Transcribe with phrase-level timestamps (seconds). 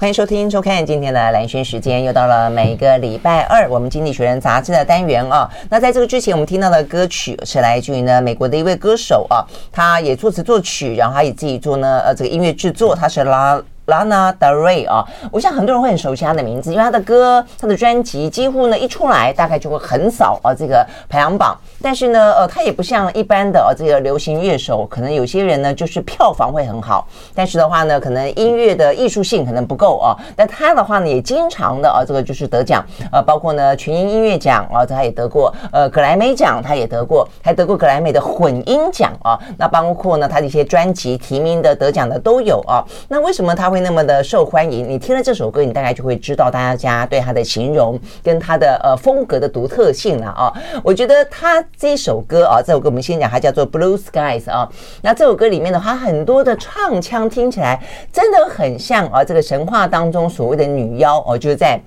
[0.00, 5.50] 欢迎收听、收看今天的兰轩时间，又到了每个礼拜二，我们《经济学人》杂志的单元啊。
[5.68, 9.42] 那在这个之前，我们听到的歌曲是来自于呢美国的一位歌手啊，
[9.72, 13.60] 他也作词作曲，然后他也自己做呢呃这个音乐制作，他是拉。
[13.88, 21.58] Lana Del Rey 啊，我想很多人会很熟悉他的名字，因为他的歌、他的专辑几乎呢一出来，大概就会横扫啊这个排行榜。
[21.82, 30.14] 但是呢，呃，他也不像一般的呃这个流行乐手，可能有些人呢就是票房会很好，但是的话呢，可能音乐的艺术性可能不够啊。
[30.36, 39.38] 但他的话呢，也经常的啊这个就是得奖，呃，包括呢群英音乐奖啊，他也得过，呃，格莱美奖他也得过，还得过格莱美的混音奖啊。
[39.56, 42.84] 那包括呢他的一些专辑提名的得奖的都有啊。
[43.08, 43.78] 那为什么他会？
[43.78, 50.52] 那么的受欢迎，你听了这首歌，你大概就会知道大家对他的形容跟他的呃风格的独特性了啊。
[50.82, 54.68] 我觉得他这首歌啊，这首歌我们先讲，它叫做《Blue Skies》啊。
[55.02, 57.80] 那这首歌里面的话，很多的唱腔听起来
[58.12, 61.80] 真的很像啊，这个神话当中所谓的女妖哦，就是在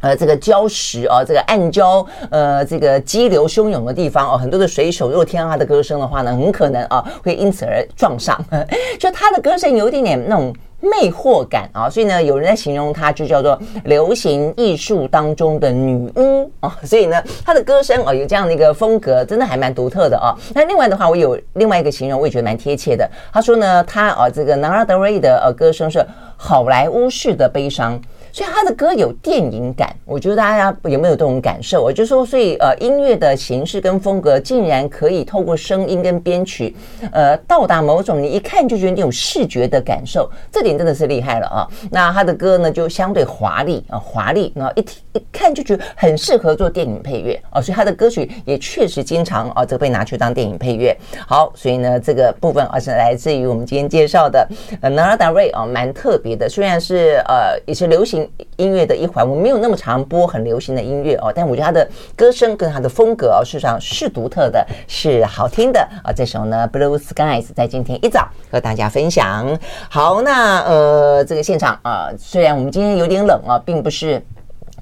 [0.00, 8.38] 呃这个礁石啊，这个暗礁呃这个激流汹涌的地方哦，很多的水手如果听到他的歌声的话呢，很可能啊会因此而撞上。
[8.98, 10.54] 就他的歌声有一点点那种。
[10.80, 20.34] 魅惑感啊，所以呢，有人在形容她就叫做流行艺术当中的女巫啊， 所以呢，她的歌声啊有这样的一个风格，真的还蛮独特的啊。
[20.54, 23.08] 那另外的话，我有另外一个形容，我也觉得蛮贴切的。
[23.32, 26.04] 他说呢，他啊这个 Lana Del Rey 的呃歌声是
[26.36, 28.00] 好莱坞式的悲伤。
[28.32, 31.82] 所以他的歌有电影感，我觉得大家有没有这种感受？
[31.82, 36.74] 我就说，所以呃，音乐的形式跟风格竟然可以透过声音跟编曲，
[37.12, 41.66] 呃，到达某种你一看就觉得你有视觉的感受，这点真的是厉害了啊！
[41.90, 50.96] 那他的歌呢，就相对华丽啊，华丽，然后一听一看就觉得很适合做电影配乐啊，所以他的歌曲也确实经常啊，这个被拿去当电影配乐。
[51.26, 54.46] 好，所以呢，这个部分啊是来自于我们今天介绍的
[54.80, 58.19] 呃 n a r a Del Rey 啊，蛮特别的，虽然是呃也是流行。
[58.56, 66.12] 音乐的一环，我没有那么常播很流行的音乐哦，但我觉得他的歌声跟他的风格哦，事实上是独特的，是好听的啊。
[66.12, 69.58] 这首呢，《Blue Skies》在今天一早和大家分享。
[69.88, 74.22] 好，那呃，这个现场啊，虽然我们今天有点冷啊，并不是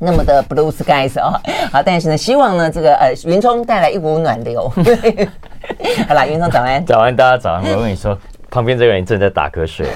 [0.00, 1.40] 那么的 Blue Skies 啊，
[1.72, 4.70] 好，但是呢，希望呢，这个呃，云聪带来一股暖流。
[6.08, 7.62] 好啦，云聪早安，早安，大家早安。
[7.74, 8.16] 我跟你说。
[8.58, 9.86] 旁边这个人正在打瞌睡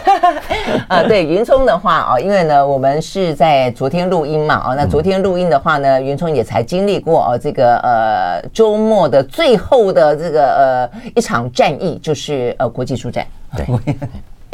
[0.87, 13.27] 啊，对，云聪的话啊，因为呢，我们是在昨天录音嘛，啊，那昨天录音的话呢，云聪也才经历过哦，这个呃周末的最后的这个呃一场战役，就是呃国际书展。
[13.57, 13.67] 对，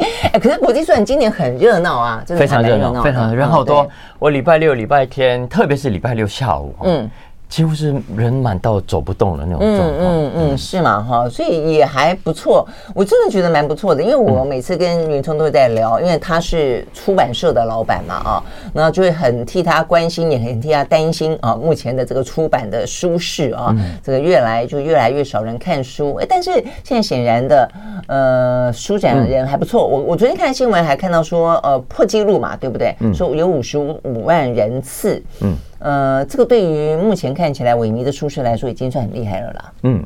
[0.32, 3.86] 哎，可是国际书展今年很热闹啊，真的非常热闹，非常人好多。
[4.18, 7.10] 我礼拜六、礼拜天，特别是礼拜六下午，嗯。
[7.48, 18.42] 几乎是人满到走不动的那种状况，嗯嗯嗯，是嘛哈，所以也还不错，我真的觉得蛮不错的，因为我每次跟云聪都会在聊，因为他是出版社的老板嘛啊，
[18.72, 26.53] 那就会很替他关心，也很替他担心啊，目前的这个出版的书市啊，这个越来就越来越少人看书，哎，但是
[26.84, 27.70] 现在显然的，
[28.09, 32.94] 呃，书展的人还不错，我我昨天看新闻还看到说，呃，破纪录嘛，对不对？
[33.15, 35.56] 说有五十五万人次，嗯。
[35.78, 39.72] 呃，这个对于目前看起来萎靡的舒适来说，已经算很厉害了啦。
[39.83, 40.05] 嗯，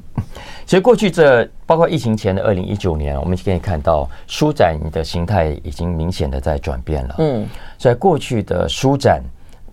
[0.67, 7.15] 其实过去这包括疫情前的二零一九年，我们可以看到舒展的形态已经明显的在转变了。
[7.19, 9.23] 嗯，在过去的舒展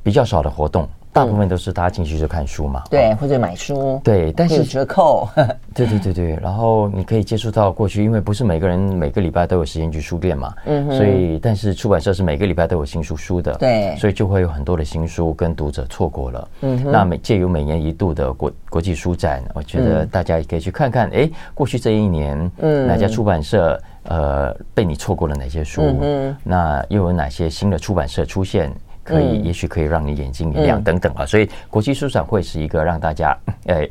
[0.02, 0.88] 比较少的活动。
[1.12, 5.28] 大部分都是大家进去就看书嘛，对，或者买书，对，但是有折扣，
[5.74, 28.72] 对对对对，然后你可以接触到过去，因为不是每个人每个礼拜都有时间去书店嘛，嗯，所以但是出版社是每个礼拜都有新书书的，对，所以就会有很多的新书跟读者错过了，嗯，那每借由每年一度的国国际书展，我觉得大家也可以去看看，哎，过去这一年，嗯，哪家出版社呃被你错过了哪些书，嗯，那又有哪些新的出版社出现？
[29.10, 33.88] 可以，也许可以让你眼睛一亮等等啊，所以国际书展会是一个让大家呃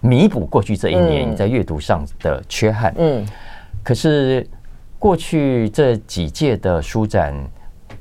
[0.00, 2.94] 弥补过去这一年你在阅读上的缺憾。
[2.96, 3.26] 嗯，
[3.82, 4.46] 可是
[4.98, 7.34] 过去这几届的书展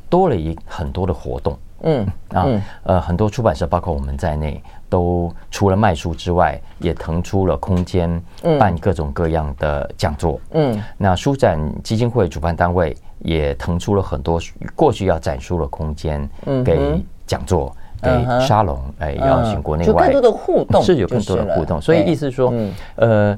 [0.10, 1.58] 多了一很多的活动。
[1.83, 2.48] 嗯啊
[2.83, 8.22] 呃，很多出版社包括我们在内，都除了卖书之外，也腾出了空间
[8.60, 10.39] 办各种各样的讲座。
[10.51, 12.95] 嗯，那书展基金会主办单位。
[13.24, 14.42] 也腾出了很多
[14.75, 16.28] 过去要展出的空间，
[16.66, 18.10] 给讲座、给
[18.48, 21.80] 沙龙，哎，邀请国内外更多的互动， 是有更多的互动。
[21.80, 22.51] 所以意思是说，
[22.95, 23.38] 呃，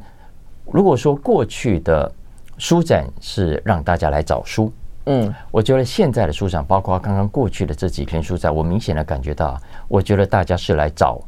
[0.71, 2.09] 如果说过去的
[2.57, 4.71] 书展是让大家来找书，
[5.05, 11.19] 嗯，我觉得现在的书展，包括刚刚过去的这几篇书展，我明显的感觉到，我觉得大家是来找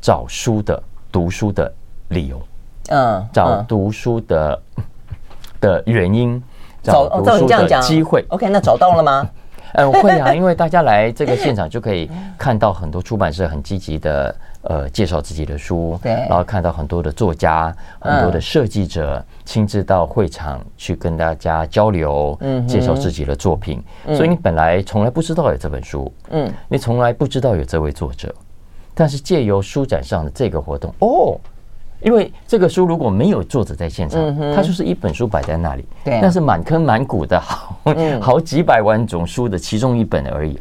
[0.00, 1.72] 找书的、读书的
[2.08, 2.40] 理由，
[2.90, 4.62] 嗯，找读书的
[5.60, 6.42] 的原因。
[6.82, 9.26] 找哦，照你这样讲，机会 OK，那找到了吗？
[9.72, 23.82] 嗯， 会啊，因为大家来这个现场就可以看到很多出版社很积极的呃介绍自己的书，对，然后看到很多的作家、很多的设计者亲自到会场去跟大家交流，嗯，介绍自己的作品。
[24.14, 28.34] 所以你本来从来不知道有这本书，嗯，你从来不知道有这位作者，
[28.94, 31.38] 但是借由书展上的这个活动，哦。
[32.00, 34.20] 因为这个书如果没有作者在现场，
[34.54, 37.78] 它就是一本书摆在那里，那是满坑满谷的好
[38.20, 40.58] 好几百万种书的其中一本而已。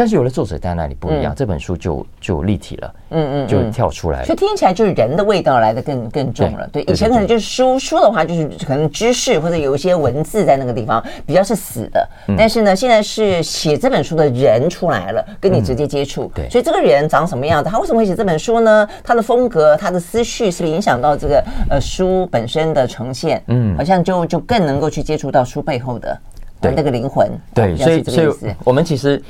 [0.00, 6.66] 但是有了作者在那里不一样，这本书就就立体了，嗯嗯，就跳出来了，所以听起来就是人的味道来的更更重了。
[6.72, 12.08] 对，以前可能就是书书的话，就是可能知识或者有一些文字在那个地方比较是死的。
[12.34, 16.32] 但是呢，现在是写这本书的人出来了，跟你直接接触。
[16.34, 18.88] 对，所以这个人长什么样子，他为什么会写这本书呢？
[19.04, 23.42] 他的风格、他的思绪是不是影响到这个呃书本身的呈现？
[23.48, 26.18] 嗯，好像就就更能够去接触到书背后的
[26.58, 27.30] 对那个灵魂。
[27.52, 29.22] 对，所以所以我们其实。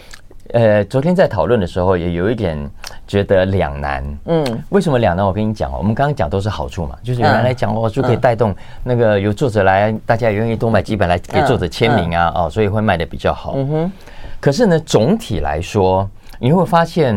[0.52, 2.58] 呃，昨天在讨论的时候，也有一点
[3.06, 4.18] 觉得两难。
[4.24, 5.24] 嗯，为什么两难？
[5.24, 13.54] 我跟你讲哦，我们刚刚讲都是好处嘛，就是原来讲哦，就可以带动那个有作者来，大家也愿意多买几本来给作者签名啊，哦，所以会卖的比较好。
[13.56, 13.92] 嗯哼。
[14.40, 16.08] 可是呢，总体来说，
[16.38, 17.14] 你会发现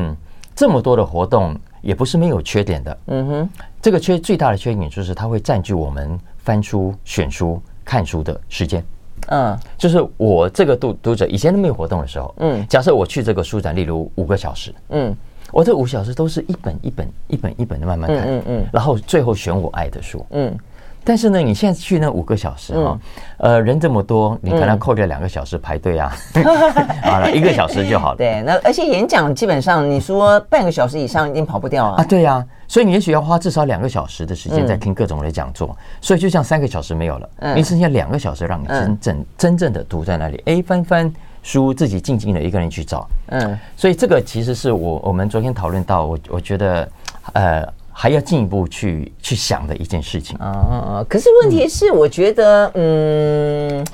[0.55, 2.97] 这么多的活动也不是没有缺点的。
[3.07, 3.49] 嗯哼。
[3.81, 8.83] 这个缺最大的缺点就是它会占据我们翻书、选书、看书的时间。
[9.27, 15.15] 嗯，就是我这个读读者以前都没有活动的时候，嗯，假设我去这个书展，例如五个小时，嗯，
[15.51, 20.57] 我这五小时都是一本一本一本一本的慢慢看，嗯嗯，然后最后选我爱的书，嗯。
[21.03, 22.99] 但是呢，你现在去那五个小时哈，
[23.37, 26.15] 呃，人这么多，你可能扣掉两个小时排队啊，
[27.03, 28.17] 好了，一个小时就好了。
[28.17, 31.95] 对，那而且演讲基本上你说半个小时以上已经跑不掉啊。
[31.97, 43.05] 啊，对呀，所以你也许要花至少两个小时的时间在听各种的讲座，所以就像三个小时没有了，你剩下两个小时让你真正真正的读在那里，哎，翻翻书，自己静静的一个人去找。
[43.27, 46.89] 嗯，所以这个其实是我我们昨天讨论到，我我觉得，
[47.33, 47.67] 呃。
[47.93, 51.05] 还要进一步去去想的一件事情啊！
[51.07, 53.85] 可是问题是，我觉得，嗯，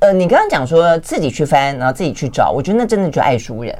[0.00, 3.76] 呃，你刚刚讲说自己去翻，然后自己去找，我觉得那真的就爱书人。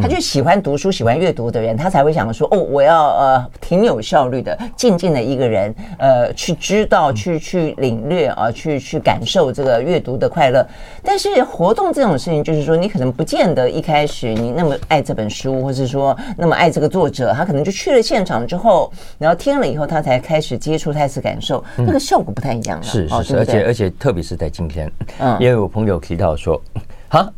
[0.00, 10.66] 他就喜欢读书、喜欢阅读的人，他才会想说：“哦，我要呃，挺有效率的，静静的一个人，呃，去知道、去去领略啊，去去感受这个阅读的快乐。”
[11.02, 22.82] 但是活动这种事情，就是说你可能不见得一开始你那么爱这本书，或是说那么爱这个作者，他可能就去了现场之后，然后听了以后，他才开始接触、开始感受，那个效果不太一样。
[22.82, 26.60] 是是是，而且而且特别是在今天，嗯，因为我朋友提到说，
[27.08, 27.32] 哈。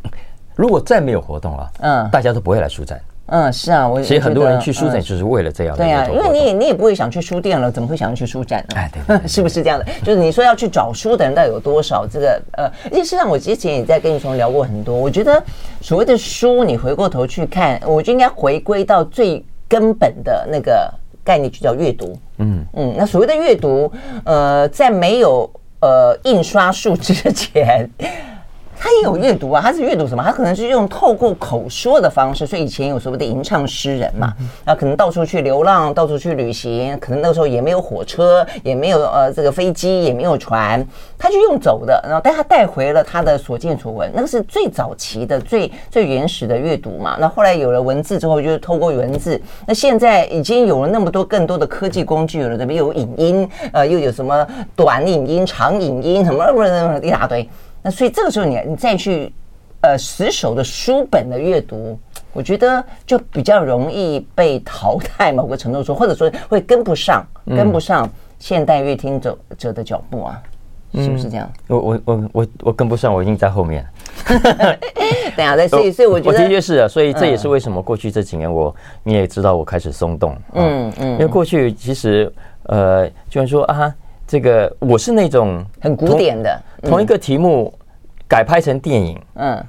[0.57, 2.99] 如果再没有活动了，嗯，大家都不会来书展。
[3.27, 5.75] 嗯，是啊，我其实很多人去书展就是为了这样。
[5.75, 8.75] 对啊，因为你也你也不会想去书店了，怎么会想要去书展呢？
[8.77, 9.85] 哎，对， 是不是这样的？
[10.03, 12.07] 就是你说要去找书的人到底有多少？
[12.07, 14.95] 这个呃，而且实上我之前也在跟你说聊过很多。
[14.95, 15.43] 我觉得
[15.81, 20.89] 所谓的书，你回过头去看，我就应该回归到最根本的那个
[21.21, 22.17] 概念，就叫阅读。
[22.37, 23.91] 嗯嗯，那所谓的阅读，
[24.23, 25.51] 呃，在没有
[25.81, 27.89] 呃印刷术之前。
[28.79, 30.23] 他也有阅读啊，他是阅读什么？
[30.23, 34.33] 他可能是用透过口说的方式，所以以前有所谓的吟唱诗人嘛，
[34.63, 40.85] 那可能到处去流浪，到处去旅行，可能那个时候也没有火车，也没有呃这个飞机，也没有船，
[41.17, 47.17] 他就用走的，然后带他带回了他的所见所闻，那个是最早期的、最最原始的阅读嘛。
[47.19, 49.41] 那后来有了文字之后，就是透过文字。
[49.65, 56.45] 那现在已经有了那么多更多的科技工具，有了这边有影音，呃，又有什么短影音、长影音，什么
[57.01, 57.47] 一大堆。
[57.87, 59.31] 那所以这个时候你你再去，
[59.79, 61.97] 呃，死守的书本的阅读，
[62.33, 70.43] 我觉得就比较容易被淘汰，某个程度说，或者说会跟不上，跟不上现代乐听者者的脚步啊，
[70.95, 71.49] 是不是这样？
[71.67, 73.87] 我我我我我跟不上，我已经在后面。
[75.37, 82.29] 等下再，所以所以我觉得的确是啊，所以这也是为什么过去这几年我你也知道我开始松动，嗯嗯，因为过去其实
[82.63, 83.95] 呃，就像说啊。
[84.29, 87.73] 这个我是那种很古典的，同一个题目
[88.27, 89.63] 改拍成电影，嗯，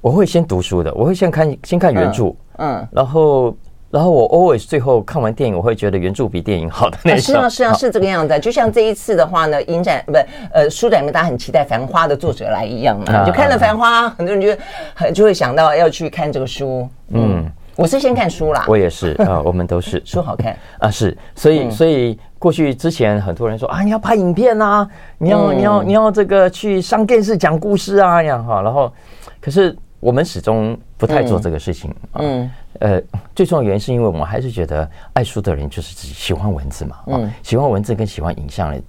[0.00, 3.56] 我会先读书的，我会先看先看原著，嗯，然后
[3.90, 7.20] 然后我 always 最后看完电影，我会觉得原著比电影好的那种。
[7.20, 10.12] 是啊是啊是这个样子，就像这一次的话呢，影展不
[10.52, 14.62] 呃书展里面大家很期待《繁花》的作者来一样嘛，就看了《繁花》，很多人就
[14.94, 17.44] 很就会想到要去看这个书，嗯，
[17.76, 20.02] 我是先看书啦，我也是啊，我们都是。
[20.06, 20.56] 书好看。
[20.78, 22.18] 啊，是，所以所以。
[22.42, 24.84] 过去之前很多人说啊，你要拍影片啊，
[25.16, 28.60] 你要你要你要这个去上电视讲故事啊，这样哈。
[28.60, 28.92] 然后，
[29.40, 31.94] 可是我们始终不太做这个事情。
[32.14, 33.00] 嗯，呃，
[33.32, 36.96] 最重要的原因是因为我们还是觉得爱书的人就是自己喜欢文字嘛。
[37.06, 38.82] 嗯，喜欢文字跟喜欢影像的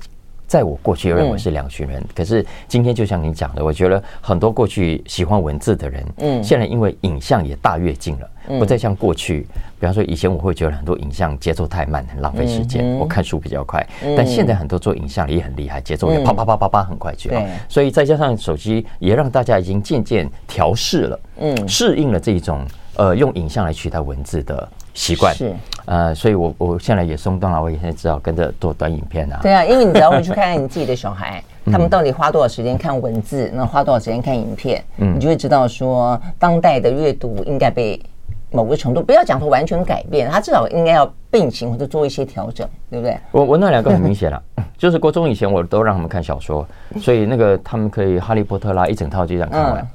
[0.47, 9.47] 在我过去又认为是两群人，嗯、可是今天就像你讲的，我觉得很多过去喜欢文字的人，嗯，现在因为影像也大跃进了，嗯、不再像过去，
[9.79, 24.69] 比方说以前我会觉得很多影像节奏太慢，很浪费时间，嗯、我看书比较快，嗯、但现在很多做影像的也很厉害，节奏也啪啪啪啪啪很快就好，嗯、所以再加上手机也让大家已经渐渐调试了，嗯，适应了这种呃用影像来取代文字的。
[24.93, 25.53] 习惯是
[25.85, 29.39] 呃，所以我我现在也松动了，我也现在只好跟着做短影片啊。
[29.41, 38.01] 对啊，因为你只要回去看看你自己的小孩， 他们到底花多少时间看文字，那花多少时间看影片，嗯，你就会知道说，当代的阅读应该被
[38.49, 43.17] 某个程度，不要讲说完全改变，他至少应该要并行或者做一些调整，对不对？
[43.31, 44.41] 我我那两个很明显了，
[44.77, 46.65] 就是国中以前我都让他们看小说，
[47.01, 49.85] 所以那个他们可以《哈利波特》啦，一整套就这样看完。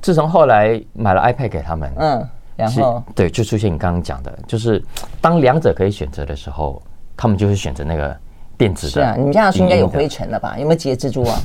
[0.00, 2.28] 自从后来买了 iPad 给他们，嗯。
[2.56, 4.82] 然后对，就出现你刚刚讲的，就是
[5.20, 6.82] 当两者可以选择的时候，
[7.16, 8.16] 他们就会选择那个
[8.56, 8.92] 电子的。
[8.92, 10.56] 是啊，你们家的书应该有灰尘了吧？
[10.58, 11.38] 有没有结蜘蛛啊？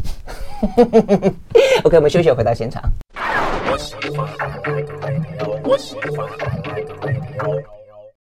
[1.83, 2.81] OK，我们休息，回到现场。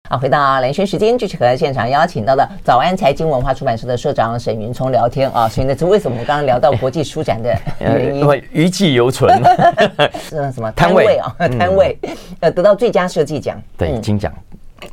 [0.09, 5.47] 好，回到蓝轩时间，继续和现场邀请到的早安财经文化出版社的社长沈云聪聊天啊。
[5.47, 8.21] 所以呢，这为什么我们刚刚聊到国际书展的原 因？
[8.21, 9.31] 因为余悸犹存。
[10.19, 11.35] 是什么摊位啊？
[11.37, 11.95] 摊位
[12.39, 14.33] 呃，得到最佳设计奖，对金奖，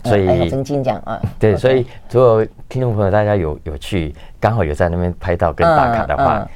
[0.04, 1.18] 所以真金奖啊。
[1.38, 6.46] 对，所以如果听众朋友大家有有去，刚好有在那边拍到跟打卡的话。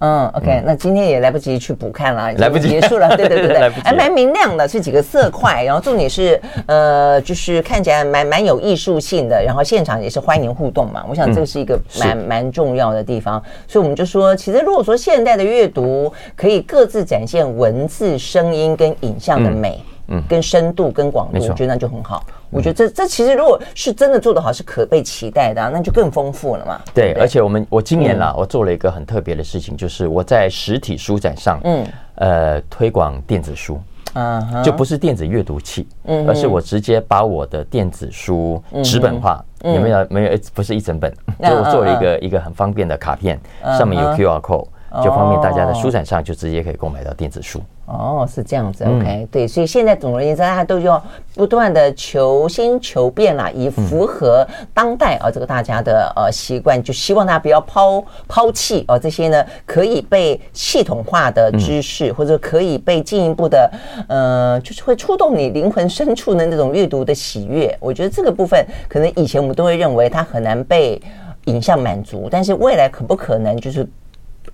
[0.00, 2.68] 嗯，OK，那今天也来不及去补看了，来不及。
[2.68, 19.82] 结束了，对对对对， 还蛮明亮的，是几个色块，然后重点是呃，就是看起来蛮蛮有艺术性的，然后现场也是欢迎互动嘛，我想这个是一个蛮蛮重要的地方，所以我们就说，其实如果说现代的阅读可以各自展现文字、声音跟影像的美。
[20.10, 22.24] 嗯，跟深度跟广度，我觉得那就很好。
[22.50, 26.80] 我觉得这这其实如果是真的做得好，是可被期待的，那就更丰富了嘛。
[26.94, 33.78] 对，而且我们我今年啦，我做了一个很特别的事情，就是我在实体书展上，嗯，呃，推广电子书，
[34.14, 40.06] 啊，就不是电子阅读器，嗯，而是我直接把我的电子书纸本化，有没有？
[40.08, 41.12] 没有，不是一整本，
[41.42, 43.38] 就我做了一个一个很方便的卡片，
[43.76, 44.66] 上面有 QR code。
[45.04, 51.02] 就方便大家在书展上就直接可以购买到电子书哦，是这样子，OK，嗯，对，所以现在总而言之，大家都要
[51.34, 63.70] 不断的求新求变啦，以符合当代啊这个大家的呃习惯，就希望大家不要抛抛弃啊这些呢可以被系统化的知识，或者可以被进一步的
[64.08, 67.74] 呃，就是会触动你灵魂深处的那种阅读的喜悦。
[67.80, 71.00] 我觉得这个部分可能以前我们都会认为它很难被
[71.44, 73.86] 影像满足，但是未来可不可能就是？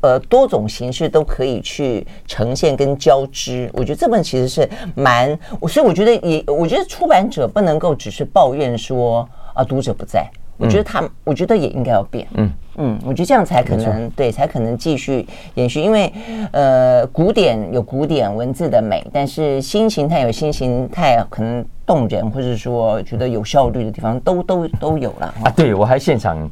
[0.05, 5.35] 呃，多种形式都可以去呈现跟交织，我觉得这本其实是蛮，
[5.67, 12.53] 所以我觉得也，我觉得出版者不能够只是抱怨说啊读者不在，我觉得他，我觉得也应该要变，嗯。
[12.77, 16.13] 嗯，我觉得这样才可能对，才可能继续延续，因为
[16.51, 25.51] 呃，古典有古典文字的美，但是新形态有新形态可能动人，或者说觉得有效率的地方都都都有了啊。
[25.57, 26.51] 对，我还现场。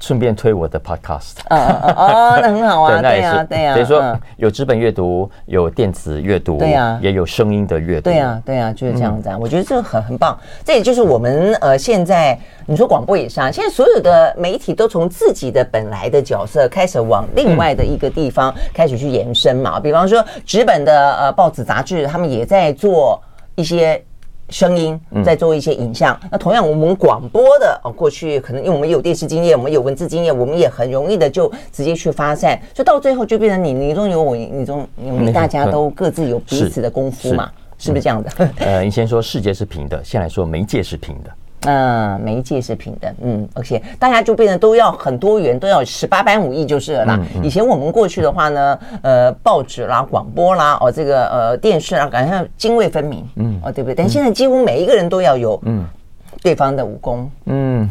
[0.00, 1.56] 顺便推我的 podcast，哦
[1.96, 9.36] 哦， 那很好啊，对呀，对呀，等于说有纸本阅读，有电子阅读，对呀，也有声音的阅读，对呀，对呀，就是这样子啊。
[9.40, 19.80] 我觉得这个很很棒，这也就是我们呃现在你说广播也是啊，现在所有的媒体都从自己的本来的角色开始往另外的一个地方开始去延伸嘛。
[19.80, 23.20] 比方说纸本的呃报纸杂志，他们也在做
[23.54, 24.02] 一些。
[24.48, 38.30] 声音在做一些影像，嗯、那同样我们广播的哦，过去可能因为我们有电视经验，我们有文字经验，我们也很容易的就直接去发散，所以到最后就变成你你中有我，你中你们大家都各自有彼此的功夫嘛，是不是这样的？
[38.58, 41.30] 呃，你先说世界是平的，先来说媒介是平的。
[41.66, 47.18] 嗯，媒介是平等，嗯而且大家就变得都要很多元，都要十八般武艺就是了啦。
[47.20, 53.94] 嗯嗯、以前我们过去的话呢，呃，报纸啦、广播啦，哦，这个呃电视啊，感觉泾渭分明，嗯，哦，对不对？
[53.94, 55.84] 但现在几乎每一个人都要有，嗯，
[56.42, 57.90] 对方的武功，嗯。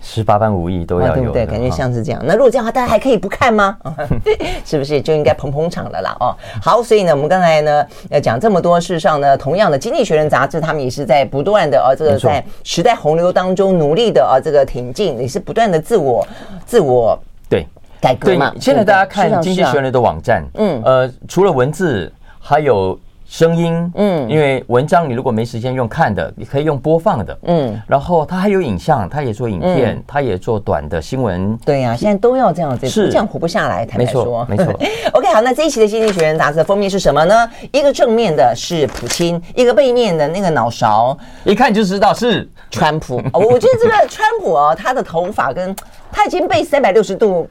[0.00, 1.46] 十八般武艺都要有，对不对？
[1.46, 2.20] 感觉像是这样。
[2.24, 3.76] 那如果这样的话，大家还可以不看吗？
[4.64, 6.16] 是不是就应该捧捧场了啦？
[6.20, 16.26] 哦，好，所以呢，我们刚才呢要讲这么多，事实上呢，同样的《经济学人》杂志，他们也是在不断的啊，这个在时代洪流当中努力的啊，这个挺进，也是不断的自我
[16.64, 17.66] 自我对
[18.00, 18.54] 改革嘛。
[18.58, 22.98] 现在大家看《经济学人》的网站，嗯，呃，除了文字，还有
[23.30, 33.86] 声音，嗯，因为文章你如果没时间用看的，你可以用播放的，嗯，然后它还有影像，它也做影片，它也做短的新闻，对呀，现在都要这样子，是这样活不下来。
[33.86, 34.66] 坦白说，没错。
[35.14, 37.48] OK，好，那这一期的《经济学人》杂志的封面是什么呢？
[37.70, 43.22] 一个正面的是普京，一个背面的那个脑勺，一看就知道是川普。
[43.32, 45.72] 我觉得这个川普哦，他的头发跟
[46.10, 47.48] 他已经被三百六十度。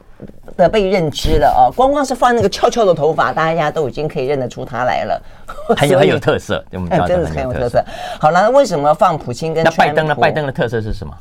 [0.60, 5.22] 的被认知了哦，光光是放那个翘翘的头发，大家都已经可以认得出他来了，
[5.76, 7.84] 很有很有特色，我们真的很有特色。
[8.20, 10.14] 好了，那为什么放普京跟那拜登呢？
[10.14, 11.12] 拜登的特色是什么？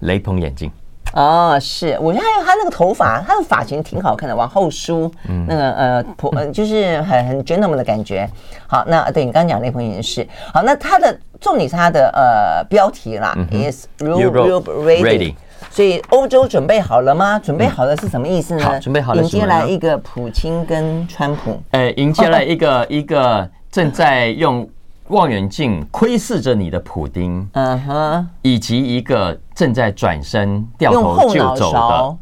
[0.00, 0.70] 雷朋眼镜
[1.14, 8.28] 哦，是我觉得还有他那个头发，他的发型挺好看的，往后梳，嗯、那个呃普呃就是很很 gentleman 的感觉。
[8.66, 10.26] 好，那对你刚刚讲雷朋也是。
[10.52, 15.34] 好，那他的重点是他的呃标题啦、嗯、，is Europe ready。
[15.72, 17.38] 所以欧洲准备好了吗？
[17.38, 18.62] 准备好了是什么意思呢？
[18.62, 19.22] 好，准备好了。
[19.22, 21.58] 迎接来一个普京跟川普。
[21.70, 24.68] 呃，迎接来一个 一个正在用
[25.08, 32.16] 望远镜窥视着你的普丁，嗯哼，以及一个正在转身掉头就走的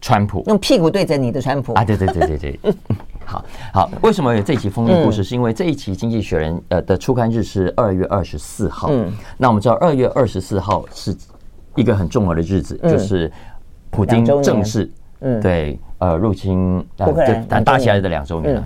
[0.00, 1.84] 川普，用屁股对着你的川普啊！
[1.84, 2.60] 对对对对对，
[3.26, 3.90] 好好。
[4.00, 5.22] 为什么有这一期封面故事？
[5.22, 8.88] 是因为这一期《经济学人》呃的出刊日是二月二十四号。
[8.90, 11.14] 嗯，那我们知道二月二十四号是。
[11.76, 13.30] 一个很重要的日子，就是
[13.90, 14.90] 普京正式
[15.40, 17.12] 对呃入侵呃
[17.48, 18.62] 打打起来的两周年。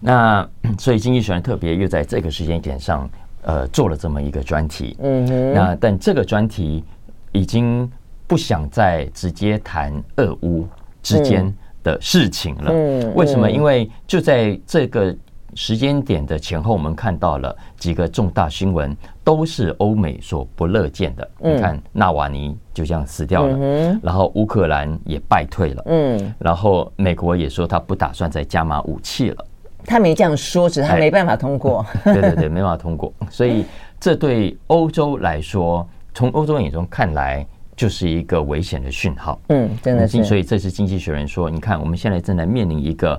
[0.00, 3.08] 那 所以经济学人特别又在这个时间点上
[3.42, 4.96] 呃做了这么一个专题。
[5.00, 5.54] 嗯哼。
[5.54, 6.84] 那但这个专题
[7.32, 7.90] 已经
[8.26, 10.66] 不想再直接谈俄乌
[11.02, 11.52] 之间
[11.82, 12.70] 的事情了。
[12.72, 13.14] 嗯。
[13.14, 13.50] 为什么？
[13.50, 15.16] 因为就在这个。
[15.56, 18.94] 时间点的前后，我们看到了几个重大新闻，
[19.24, 21.28] 都是欧美所不乐见的。
[21.38, 29.44] 你看，纳瓦尼就这样死掉了，然后乌克兰也败退了，嗯，然后美国也说他不打算再加码武器了。
[29.86, 31.84] 他没这样说，只是他没办法通过。
[32.04, 33.10] 对对对，没办法通过。
[33.30, 33.64] 所以
[33.98, 39.40] 这对欧洲来说，从欧洲眼中看来，就是一个危险的讯号。
[39.48, 40.22] 嗯，真的是。
[40.22, 43.18] 所以这是经济学人说，你看，我们现在正在面临一个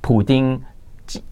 [0.00, 0.58] 普丁。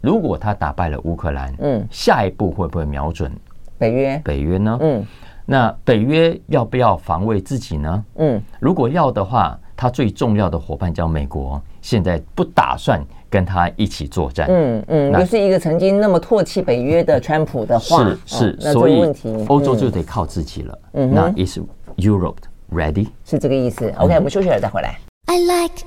[0.00, 3.30] 如果他打败了乌克兰，嗯，下一步会不会瞄准
[3.78, 4.20] 北约？
[4.24, 4.78] 北约呢？
[4.80, 5.04] 嗯，
[5.44, 8.04] 那北约要不要防卫自己呢？
[8.16, 14.46] 嗯，如果要的话，他最重要的伙伴叫美国，现在不打算跟他一起作战。
[14.48, 19.02] 嗯嗯，就是一个曾经那么唾弃北约的川普的话，是是，所以
[19.48, 20.78] 欧洲就得靠自己了。
[20.92, 21.59] 嗯，那 is
[21.96, 22.37] Europe
[22.70, 23.09] ready？
[23.24, 23.92] 是这个意思。
[23.98, 24.96] OK，我们休息了再回来。
[25.26, 25.85] I like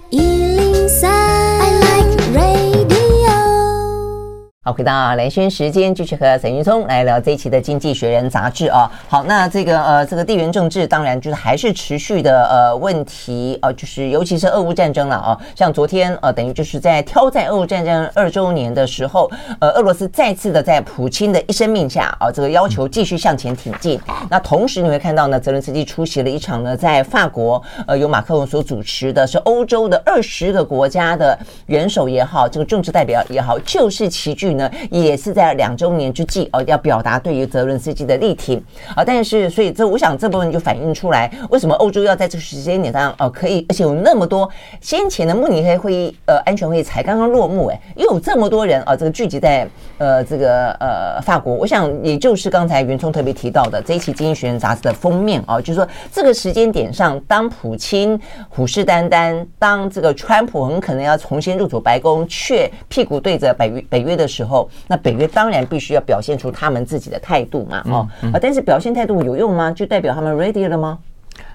[4.67, 8.91] 好，回到兰萱时间，继续和沈云聪来聊这一期的《经济学人》杂志啊。
[9.07, 15.37] 好，那这个呃，这个地缘政治当然就是还是持续的呃问题呃，就是尤其是俄乌战争了啊。
[15.55, 24.01] 像昨天呃，等于就是在挑战俄乌战争二周年的时候，呃，俄罗斯再次的在普京的一声令下啊，这个要求继续向前挺进。
[24.31, 34.54] 那同时你会看到呢，泽伦斯基出席了一场呢，在法国呃由马克龙所主持的，是欧洲的二十个国家的元首也好，这个政治代表也好，就是齐聚。
[34.57, 38.61] 呢，也是在两周年之际哦，要表达对于泽伦斯基的力挺
[38.95, 39.03] 啊。
[39.03, 44.49] 但是，所以这我想这部分就反映出来，为什么欧洲要在这个时间点上哦，可以，而且有那么多
[44.81, 51.53] 先前的慕尼黑会议呃安全会议才刚刚落幕，哎，又有这么多人啊，这个聚集在呃这个呃法国。
[51.53, 64.44] 我想也就是刚才云聪特别提到的这一期《经济学人》杂志的封面啊，就是说这个时间点上，当普京虎视眈眈，当这个川普很可能要重新入主白宫，却屁股对着北约北约的时候。
[64.45, 69.71] 后，那北约当然必须要表现出他们自己的态度嘛，哦，啊，但是表现态度有用吗？
[69.71, 70.99] 就代表他们 ready 了吗？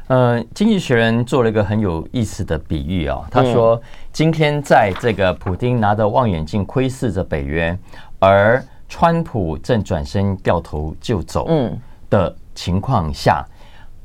[0.09, 3.81] 呃，经济学人做了一个很有意思的比喻啊，他说，
[4.12, 7.79] 今天在这个普丁拿着望远镜窥视着北约，
[8.18, 11.79] 而川普正转身掉头就走嗯
[12.11, 13.46] 的情况下，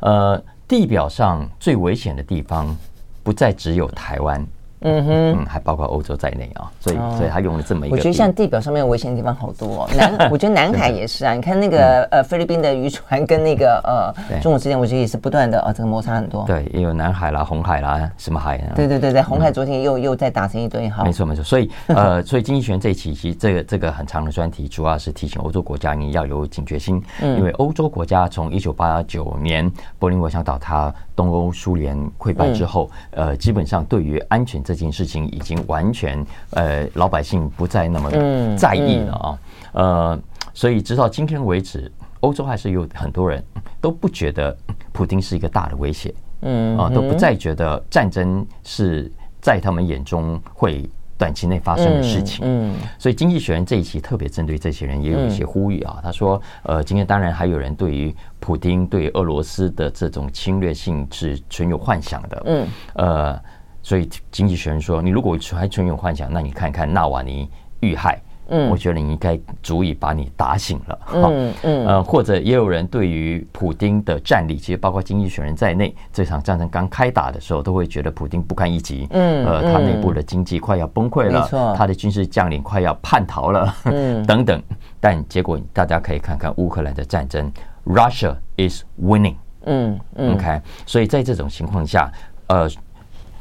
[0.01, 2.77] 呃，地表上最危险的地方
[3.23, 4.45] 不再只有台湾。
[4.85, 7.95] 嗯哼，嗯，还包括欧洲在内啊，所以，所以他用了这么一个。
[7.95, 11.33] 我觉得像地表上面危险的地方好多哦，南， 我觉得南海也是啊。
[11.33, 16.43] 你看那个呃菲律宾的渔船跟那个呃中国之间，我觉得也是不断的啊，这个摩擦很多。
[16.45, 18.57] 对，也有南海啦、红海啦，什么海？
[18.57, 20.87] 啊对对对对，红海昨天又又再打成一堆。
[20.89, 21.43] 哈，没错没错。
[21.43, 30.93] 所以 呃，所以经济学人这一期其实这个这个很长的专题，主要是提醒欧洲国家你要有警觉心，因为欧洲国家从一九八九年柏林围墙倒塌。
[31.15, 38.11] 东欧苏联溃败之后，呃，基本上对于安全这件事情已经完全，呃，老百姓不再那么
[38.55, 39.39] 在意了啊，
[39.71, 40.19] 呃，
[40.53, 43.43] 所以直到今天为止，欧洲还是有很多人
[43.79, 44.55] 都不觉得
[44.91, 49.11] 普京是一个大的威胁，嗯啊，都不再觉得战争是
[49.41, 52.45] 在他们眼中会短期内发生的事情。
[52.45, 55.99] 嗯，嗯，所以《经济学人》这一期特别针对这些人也有一些呼吁啊。
[56.03, 63.41] 他说：“呃，今天当然还有人对于普京对俄罗斯的这种侵略性是存有幻想的。”嗯，呃，
[63.85, 67.47] 所以《经济学人》说：“你如果还存有幻想，那你看看纳瓦尼
[67.81, 70.99] 遇害。”嗯，我觉得你应该足以把你打醒了。
[71.13, 79.07] 嗯嗯，呃，或者也有人对于普丁的战力，其实包括经济学人在内，这场战争刚开打的时候，都会觉得普丁不堪一击。
[79.11, 84.61] 嗯，呃，他内部的经济快要崩溃了，他的军事将领快要叛逃了，嗯， 等等。
[84.99, 87.51] 但结果大家可以看看乌克兰的战争
[87.85, 89.35] ，Russia is winning。
[89.65, 90.61] 嗯嗯，OK。
[90.85, 92.11] 所以在这种情况下，
[92.45, 92.69] 呃，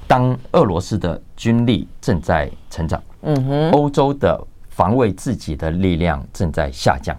[0.06, 4.40] 当俄罗斯的军力正在成长，嗯哼，欧洲的。
[4.74, 7.16] 防卫自己的力量正在下降，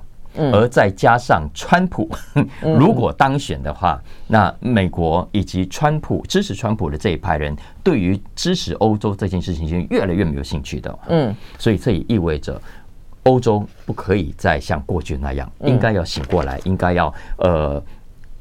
[0.52, 2.10] 而再加上川普
[2.62, 11.00] 如果当选的话，那美国以及川普支持川普的这一派人，对于支持欧洲这件事情就越来越没有兴趣的。
[11.08, 12.62] 嗯，所以这也意味着
[13.24, 17.82] 欧洲不可以再像过去那样，应该要醒过来，应该要呃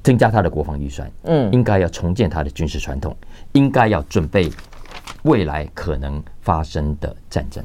[0.02, 3.16] 增加他的国防预算，嗯，应该要重建他的军事传统，
[3.54, 4.50] 应该要准备
[5.22, 7.64] 未来可能发生的战争。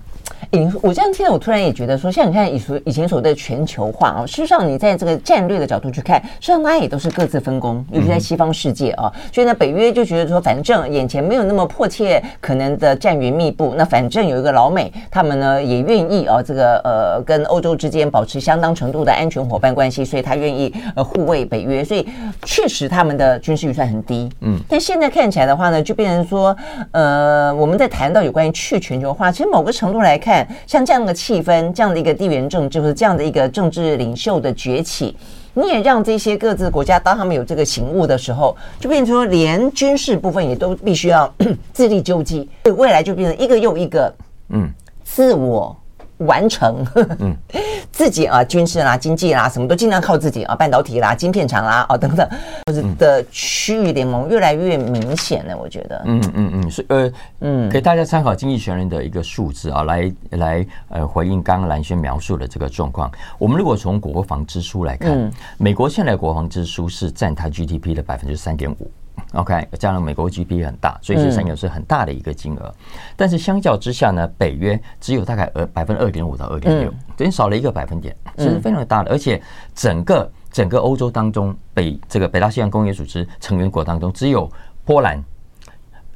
[0.52, 22.08] 欸、我这样听了，我突然也觉得说，像你看以所以前所谓的全球化啊，事实上你在这个战略的角度去看，事实上大家也都是各自分工，尤其在西方世界啊，所以呢，北约就觉得说，反正眼前没有那么迫切可能的战云密布，那反正有一个老美，他们呢也愿意啊，这个呃跟欧洲之间保持相当程度的安全伙伴关系，所以他愿意呃护卫北约，所以
[22.44, 26.56] 确实他们的军事预算很低，嗯，但现在看起来的话呢，就变成说，
[26.92, 30.48] 呃，我们在谈到有关于去全球化，其实某个程度来看。
[30.68, 35.16] 像这样的气氛，这样的一个地缘政治，或者这样的一个政治领袖的崛起，
[35.54, 41.34] 你也让这些各自国家，当他们有这个醒悟的时候，就变成说，连军事部分也都必须要
[41.74, 44.14] 自力救济，未来就变成一个又一个，
[44.50, 44.70] 嗯，
[45.04, 45.76] 自我。
[46.20, 46.86] 完成，
[47.20, 47.36] 嗯，
[47.92, 52.28] 自己啊，军事啦、经济啦，什么都尽量靠自己啊，半导体啦、晶片厂啦，啊等等，
[52.68, 63.12] 或者的区域联盟越来越明显了，我觉得，嗯嗯嗯，所以呃，嗯，给大家参考《经济学人》的一个数字啊，来来呃回应刚刚蓝轩描述的这个状况。
[63.38, 68.92] 我们如果从国防支出来看，美国现在国防支出是占它 GDP 的百分之三点五。
[69.34, 72.66] OK，加上美国 GDP 很大，所以是享有是很大的一个金额。
[72.66, 79.12] 嗯、但是相较之下呢，北约只有大概呃百分之二点五到二点六，等于少了一个百分点，其实非常大的。
[79.12, 79.42] 而且
[79.74, 84.50] 整个整个欧洲当中，北这个北大西洋工业组织成员国当中，只有
[84.86, 85.24] 波兰、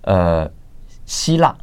[0.01, 0.49] 呃
[1.05, 1.55] 希腊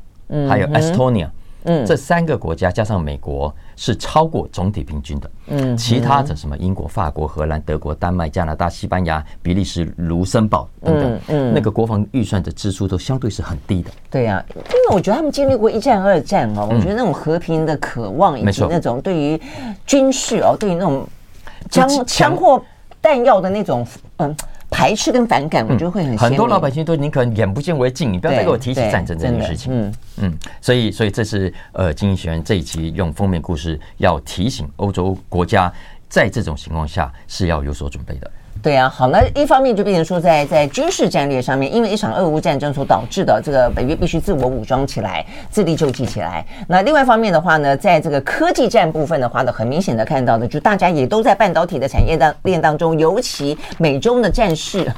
[0.48, 1.29] 还有 Estonia。
[1.64, 5.30] 嗯，这三个国家加上美国是超过总体平均的。
[5.46, 13.90] 嗯，其他的什么英国、法国、荷兰、德国、丹麦、加拿大、西班牙、比利时、卢森堡等等，嗯，那个国防预算的支出都相对是很低的。
[14.10, 19.40] 对呀，因为我觉得他们经历过一战、二战哦，我觉得那种和平的渴望以及那种对于
[19.86, 21.08] 军事哦，对于那种
[21.70, 22.62] 枪枪或
[23.00, 23.86] 弹药的那种
[24.18, 24.36] 嗯。
[24.70, 29.72] 排斥跟反感，我觉得会很、嗯、很多老百姓都宁可眼不见为净，你不要再给我提起战争这件事情。
[29.74, 35.72] 嗯嗯，所以所以这是呃，经济学人这一期用封面故事要提醒欧洲国家，
[36.09, 38.30] 在这种情况下是要有所准备的。
[38.62, 46.44] 对啊，好，那一方面就变成说在，在军事战略上面，因为一场俄乌战争所导致的这个北约必须自我武装起来，自力救济起来。
[46.68, 54.92] 那另外一方面的话呢，在这个科技战部分的话呢，很明显的看到的，就大家也都在半导体的产业当链当中，尤其美中的战事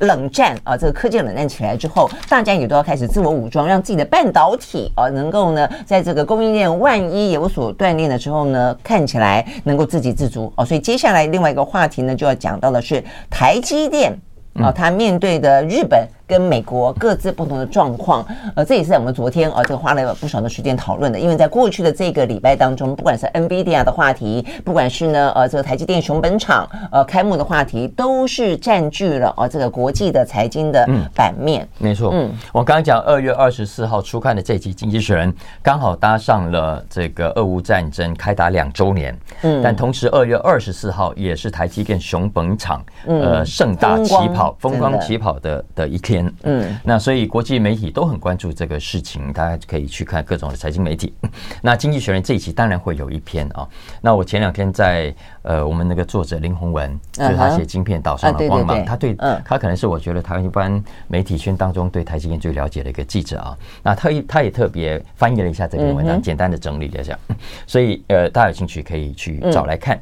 [0.00, 10.64] 冷战啊，这个科技冷战起来之后，大家也都要开始自我武装，让自己的半导体啊能够呢，在这个供应链万一有所断裂的时候呢，看起来能够自给自足哦。
[10.64, 13.01] 所以接下来另外一个话题呢，就要讲到的是。
[13.30, 14.16] 台积电
[14.54, 16.06] 啊，它面对的日本。
[16.32, 21.20] 跟美国各自不同的状况，呃，这也是在我们昨天啊，这个花了不少的时间讨论的。
[21.20, 31.68] 因为在过去的这个礼拜当中，不管是 NVIDIA 的话题，不管是呢，呃，这个台积电熊本厂呃开幕的话题，都是占据了呃这个国际的财经的版面。
[31.80, 35.30] 嗯、没错，嗯，我刚刚讲二月二十四号初刊的这期《经济学人》，
[35.62, 39.14] 刚好搭上了这个俄乌战争开打两周年。
[39.42, 46.21] 嗯，但同时二月二十四号也是台积电熊本厂呃盛大起跑、风光起跑的的一天。
[46.42, 51.12] 嗯，那所以国际媒体都很关注这个事情，大家可以去看各种的财经媒体。
[51.62, 53.66] 那《经济学人》这一期当然会有一篇啊。
[54.00, 63.56] 那我前两天在呃，我们那个作者林宏文，就是他写《晶片岛上的光芒》，他对他可能是我觉得台湾一般媒体圈当中对台积电最了解的一个记者啊。
[63.82, 67.18] 那他他也特别翻译了一下这篇文章，简单的整理了一下。
[67.66, 70.00] 所以呃，大家有兴趣可以去找来看。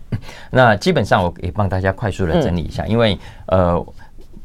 [0.50, 3.85] 那基本上我也帮大家快速的整理一下，因为呃。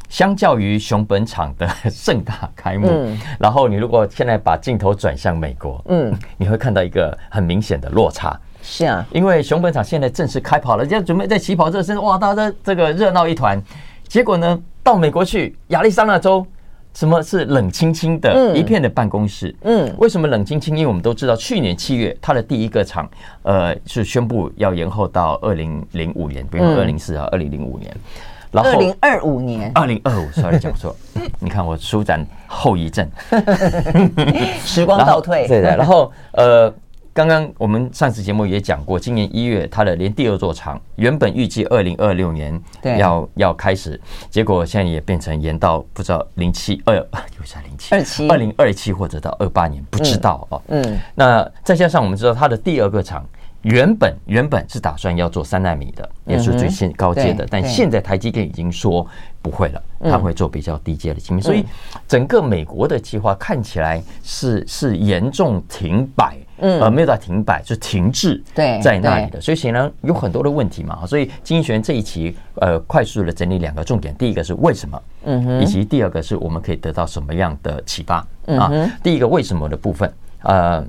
[0.09, 8.39] 相较于熊本厂的盛大开幕，嗯、然后你如果现在把镜头转向美国，嗯， 你会看到一个很明显的落差。
[8.61, 13.61] 是啊，因为熊本厂现在正式开跑了，现在准备在起跑热身，哇，大家这个热闹一团。
[14.07, 16.45] 结果呢，到美国去亚利桑那州，
[16.93, 19.55] 什么是冷清清的一片的办公室？
[19.61, 20.75] 嗯，为什么冷清清？
[20.75, 23.07] 因为我们都知道，去年七月它的第一个厂，
[23.43, 27.95] 呃，是宣布要延后到二零零五年，不用二零四啊，二零零五年。
[28.55, 30.95] 然后二零二五年，二零二五，sorry 讲错。
[31.39, 33.07] 你看我舒展后遗症，
[34.65, 35.47] 时光倒退。
[35.47, 36.73] 对的，然后呃。
[37.15, 42.61] 刚刚我们上次节目也讲过，今年一月它的连第二座厂原本预计二零二六年
[42.99, 43.97] 要要开始，
[44.29, 50.61] 结果现在也变成延到不知道零七二又是零七二七二零二七或者到二八年不知道哦。
[50.67, 53.25] 嗯，那再加上我们知道它的第二个厂
[53.65, 59.05] 原本原本是打算要做三纳米的，也是最新高阶的，但现在台积电已经说
[59.41, 61.65] 不会了，他会做比较低阶的晶片，所以
[62.07, 66.37] 整个美国的计划看起来是是严重停摆。
[66.57, 71.05] 嗯，呃，没有到停摆，是停滞对在那里的，所以显然有很多的问题嘛。
[71.05, 78.25] 所以经济学这一期呃，快速的整理两个重点，第一个是为什么，嗯哼，以及第二个是我们可以得到什么样的启发
[78.57, 78.71] 啊？
[79.03, 80.09] 第一个为什么的部分，
[80.43, 80.81] 呃，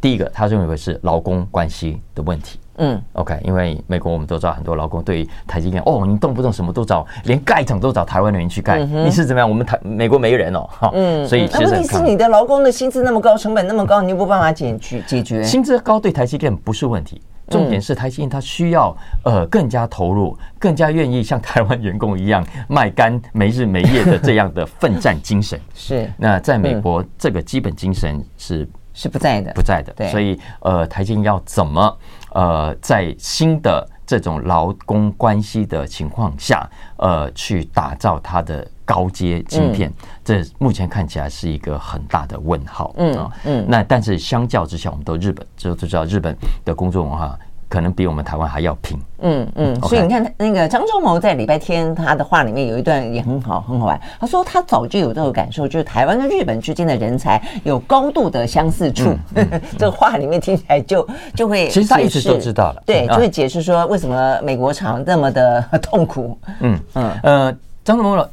[0.00, 2.58] 第一个他认为是劳工关系的问题。
[2.82, 9.46] 嗯，OK，因为美国我们都知道很多劳工对于台积电哦，你动不动什么都找，连盖厂都找台湾的人去盖，你是怎么样？
[9.48, 15.42] 我们台美国没人哦，哈，嗯，所以其实问题是你的劳工的薪资那么高，成本那么高，你又没办法解决解决。
[15.44, 25.60] 薪资高对台积电不是问题，重点是台积电它需要呃更加投入，更加愿意像台湾员工一样卖肝没日没夜的这样的奋战精神。
[25.74, 29.92] 是，那在美国这个基本精神是是不在的，不在的。
[29.94, 31.96] 对，所以呃台积要怎么？
[32.32, 36.64] 呃，在新的这种劳工关系的情况下，
[36.96, 39.92] 呃，去打造它的高阶晶片，
[40.24, 42.94] 这目前看起来是一个很大的问号。
[42.98, 47.36] 嗯嗯，那但是相较之下，我们都日本，就都知道日本的工作文化。
[47.70, 48.98] 可能比我们台湾还要拼。
[49.22, 53.98] 嗯嗯，所以你看，那个张忠谋在礼拜天他的话里面有一段也很好，很好玩。
[54.18, 59.16] 他说他早就有这个感受，就是台湾跟日本之间的人才有高度的相似处。
[59.78, 66.36] 这个话里面听起来就就会，其实他一直都知道了，对，就会解释说为什么美国厂那么的痛苦。
[66.60, 68.26] 嗯嗯呃，张忠谋。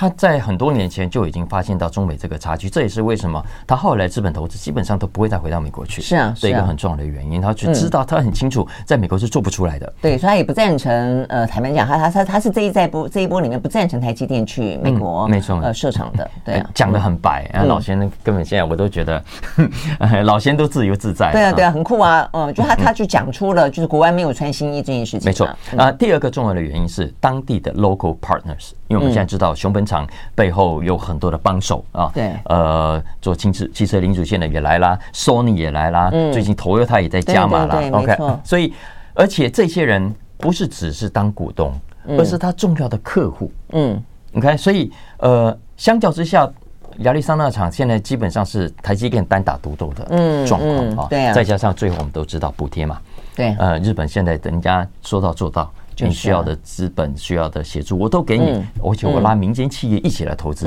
[0.00, 6.00] 他在很多年前就已经发现到中美这个差距，这也是为什么他后来资本投资基本上都不会再回到美国去。
[6.00, 7.38] 是啊，是一个很重要的原因。
[7.38, 9.92] 他就知道，他很清楚，在美国是做不出来的。
[10.00, 11.22] 对，所以他也不赞成。
[11.28, 16.30] 呃，坦白讲，他他他他是这一在波这一波里面不赞成台积电去美国，没错，呃，设厂的。
[16.46, 17.46] 对，讲的很白。
[17.66, 19.22] 老先生根本现在我都觉得，
[20.24, 21.30] 老先都自由自在。
[21.30, 22.26] 对啊，对啊，很酷啊。
[22.32, 25.26] 嗯，就他他就讲出了就是国外没有穿新衣这件事情。
[25.26, 25.46] 没错。
[25.76, 28.70] 啊，第二个重要的原因是当地的 local partners。
[28.90, 38.74] 因为我们现在知道熊本厂背后有很多的帮手啊，对，呃，做汽车汽车零组件的也来啦，Sony 也来啦，最近 Toyota 也在加码啦，OK，所以
[39.14, 41.72] 而且这些人不是只是当股东，
[42.18, 44.02] 而是他重要的客户，嗯
[44.34, 46.50] ，OK，所以呃，相较之下，
[46.98, 53.00] 亚利桑那厂现在基本上是台积电单打独斗的状况啊，对啊，再加上最后我们都知道补贴嘛，
[53.36, 55.72] 对，呃，日本现在人家说到做到。
[56.08, 60.66] 你需要的资本、需要的协助，我都给你，而且我拉民间企业一起来投资。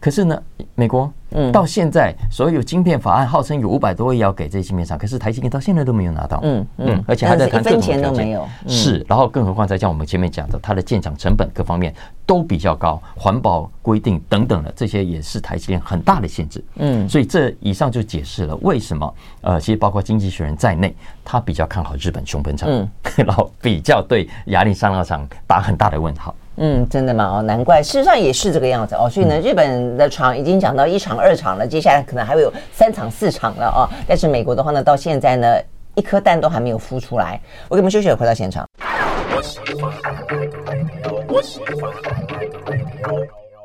[0.00, 0.42] 可是呢，
[0.74, 1.12] 美国。
[1.32, 6.40] 嗯，到现在所有晶片法案号称有五百多亿要给这些晶片厂，可是台积电到现在都没有拿到。
[6.42, 8.00] 嗯嗯，而且还在谈各种条件。
[8.00, 8.48] 一分钱都没有。
[8.66, 11.94] 是，然后更何况再像我们前面讲的，它的建厂成本各方面
[12.26, 16.64] 都比较高，环保规定等等的这些也是台积电很大的限制。
[16.78, 20.92] 嗯，所以这以上就解释了为什么呃，其实包括经济学人在内，
[21.24, 22.88] 他比较看好日本熊本厂，嗯，
[23.24, 26.34] 然后比较对亚利桑那厂打很大的问号。
[26.62, 27.38] 嗯，真的吗？
[27.38, 29.08] 哦，难怪，事实上也是这个样子哦。
[29.08, 33.88] 所以呢，日本的厂已经讲到一场、二场了，接下来可能还会有三场、四场了哦。
[34.06, 35.56] 但是美国的话呢，到现在呢，
[35.94, 37.40] 一颗蛋都还没有孵出来。
[37.68, 38.66] 我给你们休息，回到现场。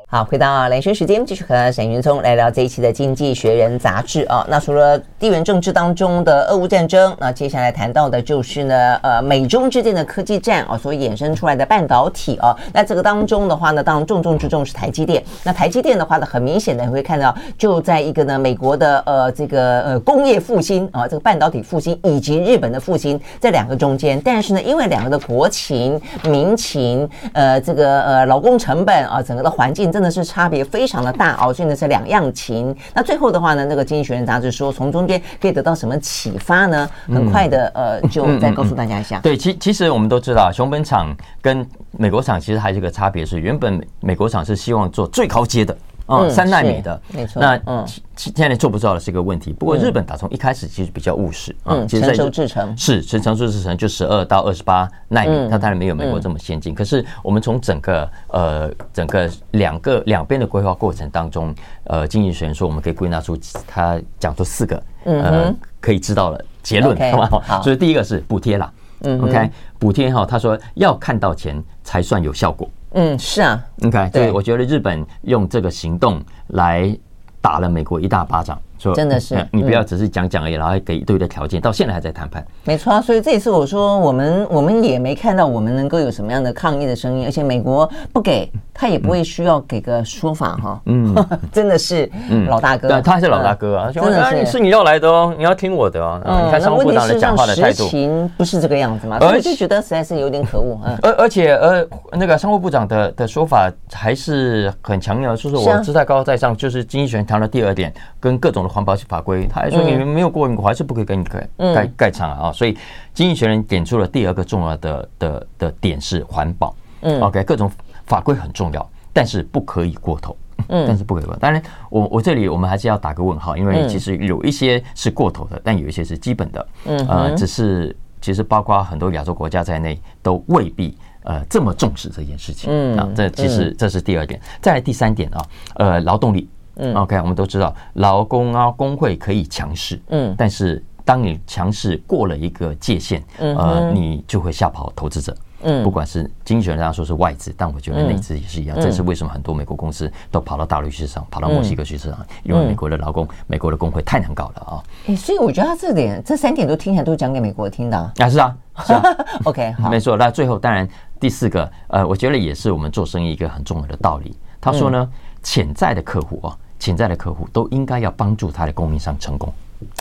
[0.08, 4.46] 好，回到连线时间，继续和沈云聪来聊这一期的《经济学人》杂志啊。
[4.48, 12.56] 那除了地缘政治当中的俄乌战争，那接下来谈到的就是呢，呃，美中之间的科技战啊，所衍生出来的半导体啊。
[12.72, 15.20] 那这个当中的话呢，当然重中之重是台积电。
[15.42, 24.22] 那台积电的话呢，很明显的你会看到，就在一个呢，美国的呃这个呃工业复兴啊，这个半导体复兴以及日本的复兴这两个中间。
[24.24, 29.90] 但是呢，因为两个的国情、民情，呃，这个呃劳工成本啊，整个的环境。
[29.96, 32.76] 真的是差别非常的大哦，所以呢是两样琴。
[32.92, 36.86] 那最后的话呢，那个《经济学人》杂志说，从中间可以得到什么启发呢？
[37.06, 39.18] 很快的，呃，就再告诉大家一下。
[39.20, 45.74] 对，其其实我们都知道，熊本厂跟美国厂其实还是一个差别，是原本美国厂是希望做最高阶的。
[46.08, 47.40] 嗯，三纳米的，没错。
[47.40, 49.52] 那嗯，现在做不到的是一个问题。
[49.52, 56.74] 不过日本打从一开始其实比较务实啊，其实成熟制程是成熟制程就十二到二十八纳米，它当然没有美国这么先进。
[56.74, 67.62] 可是我们从整个呃整个两个两边的规划过程当中，呃，经济学人说我们可以归纳出他讲出四个呃可以知道的结论，好不好？
[67.62, 72.68] 所以第一个是补贴啦，嗯，OK，补贴哈，他说要看到钱才算有效果。
[72.98, 76.96] 嗯，是啊，OK，对，我觉得日本用这个行动来
[77.42, 78.58] 打了美国一大巴掌。
[78.78, 82.44] 说真的是，你不要只是讲讲而已，然后还给一堆的条件，到现在还在谈判。
[82.64, 90.80] 没错啊，所以这一次我说，我们我们也没看到我们能够有什么样的抗议的声音，而且美国不给他也不会需要给个说法哈。
[90.86, 91.14] 嗯，
[91.52, 92.10] 真的是
[92.48, 96.20] 老大哥，对，他还是老大哥啊，真的是是你要来的哦，你要听我的哦。
[96.24, 99.18] 嗯，你看商务部长的讲话的态度，实情不是这个样子嘛？
[99.20, 100.78] 我就觉得实在是有点可恶。
[100.84, 109.46] 嗯，而而且呃，那个商务部长的的说法还是很强硬的，说是我姿态高高在上，就是经济学人谈了第二点，跟各种的环保法规。
[109.46, 112.72] 他还说：“你们没有过，我还是不可以给你盖盖盖厂啊！”所以
[113.14, 116.74] 《经济学人》点出了第二个重要的的的点是环保。
[117.02, 117.70] 嗯，OK，各种
[118.06, 120.36] 法规很重要，但是不可以过头。
[120.68, 121.36] 嗯， 但是不可以过。
[121.36, 126.66] 当然，我我这里我们还是要打个问号，因为其实有一些是过头的，但有一些是基本的。
[126.86, 132.70] 嗯，呃，只是其实包括很多亚洲国家在内，都未必呃这么重视这件事情。
[132.72, 134.40] 嗯，啊，这其实这是第二点。
[134.62, 136.48] 再来第三点啊，呃，劳动力。
[136.76, 154.82] 嗯，OK，我们都知道劳工啊，工会可以强势，嗯，但是当你强势过了一个界限，嗯，呃，你就会吓跑投资者，嗯，不管是经济学人这样说是外资，但我觉得内资也是一样，这是为什么很多美国公司都跑到大陆市场，跑到墨西哥去市场，因为美国的劳工、美国的工会太难搞了啊。
[155.06, 159.02] 哎，所以我觉得他这点这三点都听起来都讲给美国听的啊，是啊，是啊，
[159.46, 160.16] OK，好，没错。
[160.16, 160.86] 那最后当然
[161.18, 164.36] 第四个，呃，我觉得也是我们做生意一个很重要的道理。
[164.60, 165.08] 他说呢，
[165.42, 166.58] 潜在的客户啊。
[166.78, 169.52] 潜在的客户都应该要帮助他的供应商成功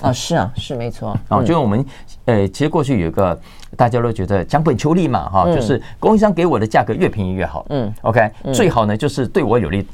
[0.02, 0.12] 啊！
[0.12, 1.18] 是啊，是没错。
[1.28, 1.86] 啊，就我们
[2.26, 3.38] 呃，其实过去有一个
[3.76, 7.66] 大家都觉得讲本求利嘛，哈，就是供应商给我的价格越便宜越好。
[7.70, 9.86] 嗯，OK，最好呢就是对我有利，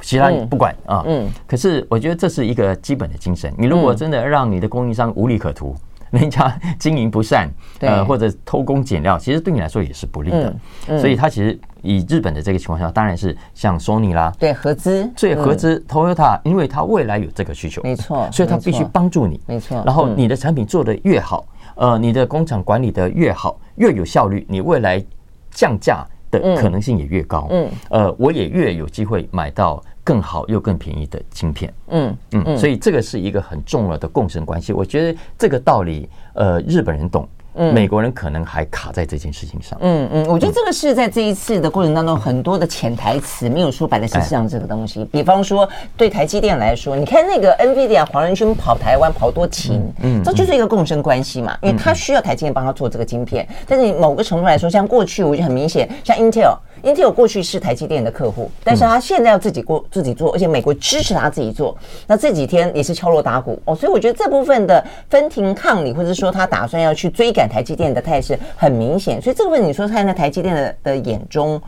[0.00, 1.02] 其他不管啊。
[1.06, 3.52] 嗯，可是我觉得这是一个基本的精神。
[3.58, 5.74] 你如果真的让你的供应商无利可图，
[6.14, 7.50] 人家经营不善，
[7.80, 10.54] 呃，或者偷工减料，其实对你来说也是不利的。
[10.98, 11.58] 所以他其实。
[11.86, 19.82] 以日本的这个情况下，当然是像索尼啦，对合资，所以合资 Toyota，因为它未来有这个需求，没错，所以它必须帮助你，没错。
[19.84, 25.04] 然后你的产品做得越好，呃，你的工厂管理得越好，越有效率，你未来
[25.50, 34.72] 降价的可能性也越高，嗯，呃，我也越有机会买到更好又更便宜的晶片，嗯嗯，所以这个是一个很重要的共生关系。
[34.72, 37.26] 我觉得这个道理，呃，日本人懂。
[37.56, 39.78] 嗯，美国人可能还卡在这件事情上。
[39.80, 45.04] 嗯嗯，我觉得这个是在这一次的过程当中，很多的潜台词没有说白在事实上这个东西。
[45.04, 53.48] 比方说，对台积电来说，你看那个 NVIDIA 黄仁勋跑台湾跑多勤，嗯，这就是一个共生关系嘛，因为他需要台积电帮他做这个晶片。
[53.68, 56.56] 但是某个程度来说，像过去我就很明显，像 Intel。
[56.84, 61.76] Intel 过去是台积电的客户，但是他现在要自己过自己做，而且美国支持他自己做。
[62.06, 69.20] 那这几天也是敲锣打鼓哦，所以我觉得这部分的分庭抗礼，或者说他打算要去追赶台积电的态势很明显。
[69.20, 71.60] 所以这个问题，你说看在台积电的的眼中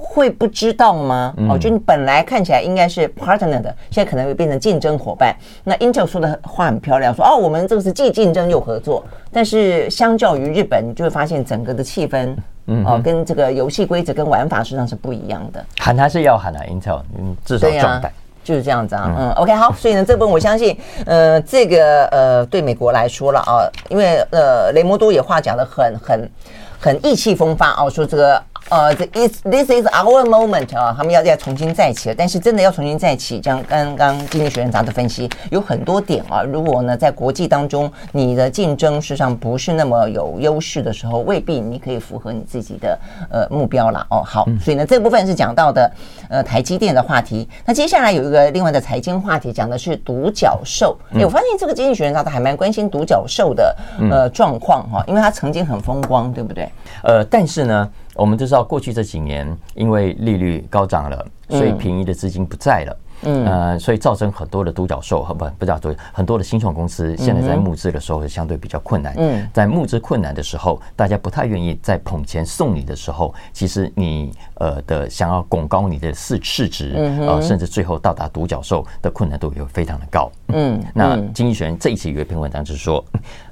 [0.00, 1.34] 会不知道吗？
[1.50, 5.34] 哦，就你本来看起来应该是 partner 的，现在可能会变成竞争伙伴。
[5.64, 9.04] 那 Intel 说的话很漂亮，说哦，我们这个是既竞争又合作。
[9.32, 12.34] 但是相较于日本，你就会发现整个的气氛。
[12.66, 15.64] 嗯，哦，跟这个游戏规则跟玩法实际上是不一样的。
[15.78, 18.12] 喊他是要喊啊，Intel，嗯，至少状态
[18.44, 19.14] 就是这样子啊。
[19.18, 26.30] 嗯，OK，好，所以呢，这部分我相信，呃，这个呃，对美国来说了啊，因为呃，雷摩多也话讲的很很
[26.78, 28.42] 很意气风发啊，说这个。
[28.70, 32.14] 呃，这 is this is our moment 啊，他们要要重新再起了。
[32.16, 36.42] 但是真的要重新再起，像刚刚经济学人杂志分析，有很多点啊。
[36.42, 42.98] 如果呢，在国际当中，你的竞争事实际上不是那么有优势的时候，未必你可以符合你自己的
[43.30, 44.22] 呃目标啦哦。
[44.22, 45.90] 好，所以呢，这部分是讲到的
[46.28, 47.48] 呃台积电的话题。
[47.64, 50.94] 那接下来有一个另外的财经话题，讲的是独角兽。
[51.14, 53.74] 哎，我发现这个经济学人杂志还蛮关心独角兽的
[54.10, 56.70] 呃状况哈，因为它曾经很风光，对不对？
[57.02, 57.88] 呃，但是呢。
[58.18, 62.96] 我们都知道，过去这几年因为利率高涨了，所以便宜的资金不在了。
[63.22, 69.12] 嗯，呃，所以造成很多的独角兽，不不叫独，很多的新创公司现在在募资的时候是相对比较困难。
[69.16, 80.30] 嗯，在募资困难的时候，大家不太愿意在捧钱送你的时候，其实你呃的想要拱高你的市市值，呃，甚至最后到达独角兽的困难度也会非常的高。
[80.48, 83.04] 嗯，那经济学人这一期有一篇文章就是说，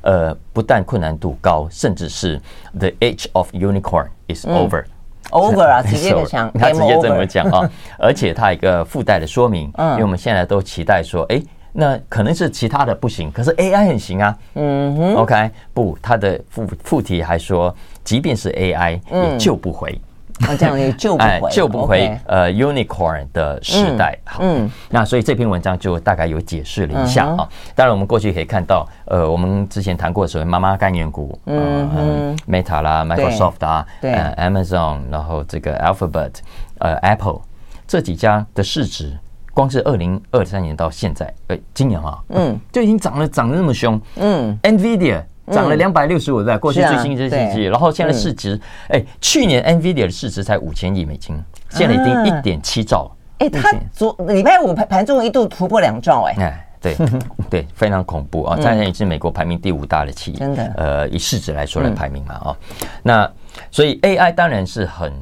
[0.02, 2.40] 呃，不但困难度高，甚至是
[2.78, 4.84] the age of unicorn is over。
[5.30, 7.68] over 啊， 直接讲， 他直接这么讲啊，
[7.98, 17.74] 而且他一个附带的说明，嗯，因为我们现在都期待说，哎，那可能是其他的不行，可是 AI 很行啊，嗯哼，OK，不，他的附附题还说，
[18.04, 20.00] 即便是 AI 也救不回。
[20.40, 24.18] 啊，这样也救不回，救不回呃，unicorn 的时代。
[24.24, 27.48] 好，嗯，那所以这篇文章就大概有解释了一下啊。
[27.74, 36.32] 当然，我们过去可以看到，呃，我们之前谈过的所谓妈妈概念股，嗯嗯，Meta 啦，Microsoft 啊，对，Amazon，然后这个 Alphabet，
[36.80, 37.40] 呃，Apple
[37.86, 39.16] 这几家的市值，
[39.54, 45.22] 光是二零二三年到现在，呃，今年啊，嗯，就已经涨了，涨得那么凶，嗯，NVIDIA。
[45.52, 51.40] 涨了两百六十五，在过去最新一季季，然后现在市值，哎，去年 NVIDIA 的市值才五千亿美金，
[51.70, 53.10] 现在已经一点七兆。
[53.38, 56.96] 哎，它昨礼拜五盘盘中一度突破两兆，哎，哎，对
[57.50, 58.56] 对，非常恐怖啊！
[58.56, 62.56] 现在也是美国排名第五大的企业，真的，呃，以市值来说来排名嘛，啊，
[63.02, 63.30] 那
[63.70, 65.12] 所以 AI 当然是很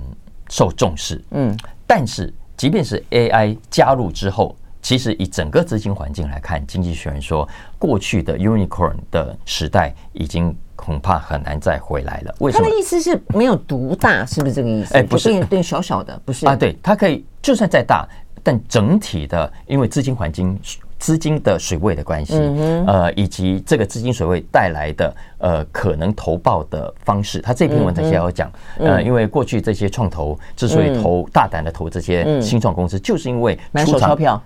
[0.49, 1.57] 受重视，嗯，
[1.87, 4.55] 但是即便是 AI 加入之后。
[4.85, 12.35] 其实以整个资金环境来看，经济学人说，过去的 unicorn 的时代已经恐怕很难再回来了。
[12.41, 12.64] 为什么？
[12.64, 14.95] 他的意思是没有独大，是不是这个意思？
[14.95, 18.07] 哎，不是，对，小小的，不是啊，对，它可以就算再大，
[18.43, 20.61] 但整体的，因为资金环境、
[20.99, 34.43] 资金的水位的关系，嗯、呃，以及这个资金水位带来的呃可能投报的方式，他这篇文章也要讲，嗯、呃，因为过去这些创投之所以投、嗯、大胆的投这些新创公司，就是因为出场票。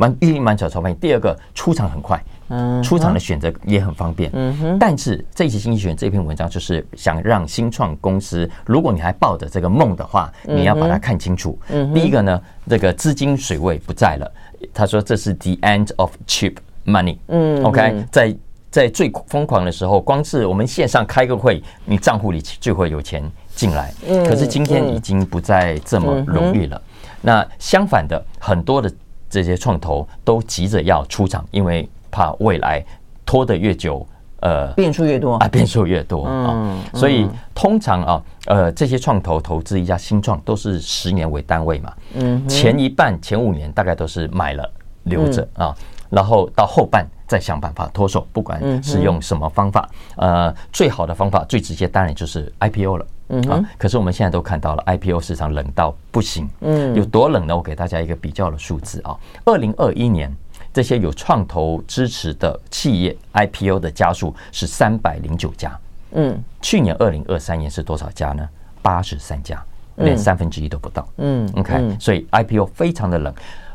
[0.00, 4.78] 蛮一蛮小超方便，第二个出场很快，嗯，出场的选择也很方便，嗯哼。
[4.78, 11.58] 但是这一期经济学人这篇文章就是想让新创公司，如果你还抱着这个梦的话，你要把它看清楚。
[11.68, 14.32] 嗯，第一个呢，这个资金水位不在了。
[14.72, 17.18] 他说这是 the end of cheap money。
[17.26, 18.34] 嗯，OK，在
[18.70, 23.22] 在最疯狂的时候，光是我们线上开个会，你账户里就会有钱
[23.54, 23.92] 进来。
[24.08, 26.80] 嗯，可是今天已经不再这么容易了。
[27.20, 28.90] 那相反的，很多的。
[29.30, 32.84] 这些创投都急着要出场，因为怕未来
[33.24, 34.04] 拖得越久，
[34.40, 35.36] 呃，变数越多。
[35.36, 44.68] 啊， 变数越多啊，嗯、所以通常啊，呃，这些创投投资一家新创都是十年为单位嘛，嗯，前一半前五年大概都是买了
[45.04, 45.74] 留着啊，嗯、
[46.10, 53.06] 然后到后半再想办法脱手，不管是用什么方法，呃，最好的方法最直接当然就是 IPO 了。
[53.30, 57.56] 嗯啊，可是我们现在都看到了 IPO 市场冷到不行，嗯，有多冷呢？
[57.56, 60.34] 我给大家一个比较的数字啊，二零二一年
[60.72, 65.78] 这些有创投支持的企业 IPO 的家数是三百零九家，
[66.12, 68.48] 嗯，去年二零二三年是多少家呢？
[68.82, 69.62] 八十三家，
[69.96, 73.32] 连三分之一都不到，嗯，OK，所以 IPO 非常的冷。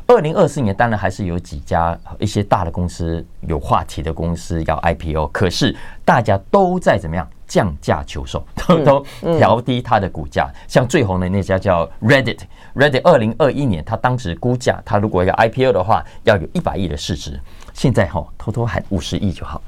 [0.08, 7.28] 二零二四年当然还是有几家一些大的公司有话题的公司要 IPO，可是大家都在怎么样？
[7.46, 9.06] 降价求售，都都
[9.38, 10.50] 调低它的股价。
[10.66, 17.40] 像最红的那家叫 Reddit，Reddit 二零二一年，它当时估价，它如果要 IPO 的话，要有一百亿的市值。
[17.72, 19.60] 现在哈，偷偷喊五十亿就好。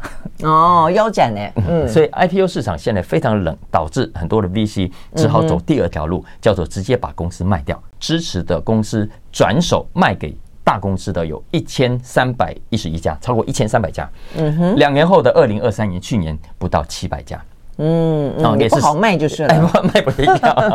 [0.43, 1.41] 哦，腰斩呢。
[1.69, 14.09] 嗯，所以 IPO 市场现在非常冷，导致很多的 VC 只好走第二条路，叫做直接把公司卖掉，支持的公司转手卖给大公司的有一千三百一十一家，超过一千三百家。
[14.37, 17.39] 嗯哼，两年后的二零二三年，去年不到七百家。
[17.79, 20.27] 嗯，嗯，也不好卖就是了，卖不掉，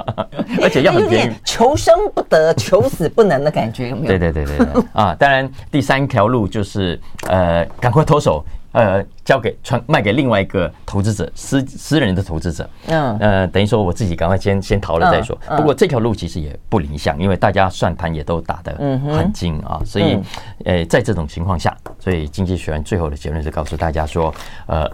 [0.63, 4.07] 而且要很便宜，求生不得，求死不能的感觉，有没有？
[4.07, 5.13] 对对对对对啊！
[5.19, 12.69] 当然，第三条路就是呃，赶快脱手，呃，交给传卖给另外一个投资者，私私人的投资者。
[12.87, 15.37] 嗯呃，等于说我自己赶快先先逃了再说。
[15.57, 18.73] 不过这条路其实也不理想，因为大家算盘也都打得
[19.13, 20.17] 很精啊，所以
[20.63, 24.33] 呃，在这种情况下，所以经济学院最后的结论是告诉大家说，
[24.67, 24.89] 呃。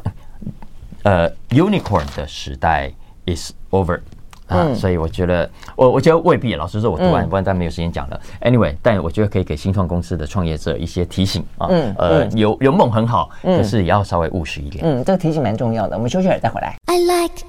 [1.03, 2.91] 呃，unicorn 的时代
[3.25, 3.99] is over
[4.47, 6.55] 啊，所以我觉得我我觉得未必。
[6.55, 8.19] 老实说，我读完，不然但没有时间讲了。
[8.41, 11.67] Anyway，但我觉得可以给新创公司的创业者一些提醒啊。
[11.69, 14.83] 嗯，呃，有有梦很好，可是也要稍微务实一点。
[14.83, 15.95] 嗯，这个提醒蛮重要的。
[15.95, 16.75] 我们休息会儿再回来。
[16.85, 17.43] I like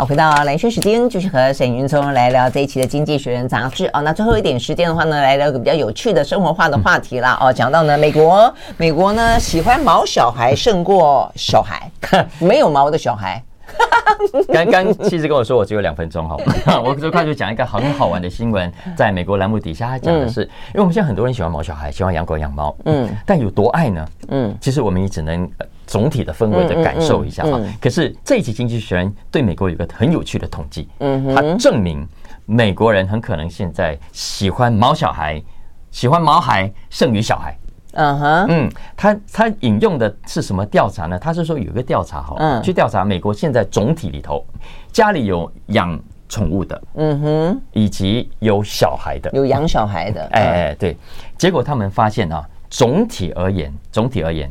[0.00, 4.00] 好，回到蓝轩时间，就是和沈云聪来聊这一期的《经济学人》杂志哦。
[4.00, 7.36] 那最后一点时间的话呢，来聊一个比较有趣的生活化的话题啦。
[7.38, 7.52] 哦。
[7.52, 11.90] 讲到呢，美国，美国呢喜欢毛小孩胜过小孩，
[12.40, 13.44] 没有毛的小孩。
[14.50, 16.54] 刚刚其实跟我说我只有两分钟，好吗？
[16.82, 24.08] 我就快速讲一个很好玩的新闻，在美国栏目底下，他讲的是，因为我们现在很多人喜欢毛小孩，喜欢养狗养猫，嗯，但有多爱呢？
[24.28, 25.46] 嗯，其实我们也只能
[25.90, 27.60] 总体的氛围的感受一下哈。
[27.80, 32.06] 可是这一期《经济学人》对美国有个很有趣的统计，嗯，他证明
[32.46, 35.42] 美国人很可能现在喜欢毛小孩，
[35.90, 37.56] 喜欢毛孩胜于小孩。
[37.94, 41.18] 嗯哼，嗯，他他引用的是什么调查呢？
[41.18, 44.46] 他是说有一个调查哈，嗯，去调查美国现在总体里头
[44.92, 50.96] 家里有养宠物的，嗯哼，以及有小孩的，有养小孩的，哎哎对，
[51.36, 54.48] 结果他们发现啊，总体而言，总体而言，